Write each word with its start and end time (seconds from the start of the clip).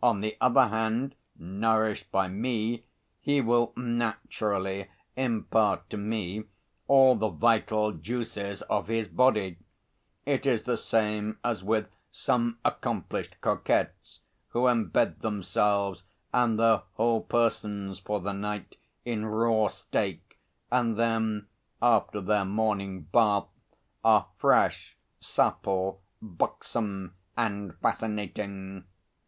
On 0.00 0.20
the 0.20 0.36
other 0.40 0.68
hand, 0.68 1.16
nourished 1.36 2.12
by 2.12 2.28
me, 2.28 2.84
he 3.18 3.40
will 3.40 3.72
naturally 3.74 4.88
impart 5.16 5.90
to 5.90 5.96
me 5.96 6.44
all 6.86 7.16
the 7.16 7.28
vital 7.30 7.90
juices 7.90 8.62
of 8.70 8.86
his 8.86 9.08
body; 9.08 9.56
it 10.24 10.46
is 10.46 10.62
the 10.62 10.76
same 10.76 11.40
as 11.42 11.64
with 11.64 11.88
some 12.12 12.60
accomplished 12.64 13.40
coquettes 13.40 14.20
who 14.50 14.66
embed 14.68 15.18
themselves 15.18 16.04
and 16.32 16.60
their 16.60 16.82
whole 16.92 17.20
persons 17.22 17.98
for 17.98 18.20
the 18.20 18.30
night 18.32 18.76
in 19.04 19.26
raw 19.26 19.66
steak, 19.66 20.38
and 20.70 20.96
then, 20.96 21.48
after 21.82 22.20
their 22.20 22.44
morning 22.44 23.02
bath, 23.10 23.48
are 24.04 24.28
fresh, 24.38 24.96
supple, 25.18 26.00
buxom 26.22 27.16
and 27.36 27.74
fascinating. 27.78 28.84